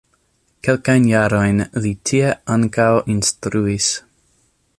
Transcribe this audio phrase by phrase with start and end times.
[0.67, 3.93] Kelkajn jarojn li tie ankaŭ instruis.